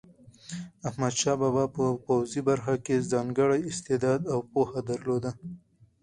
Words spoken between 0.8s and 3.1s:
احمدشاه بابا په پوځي برخه کې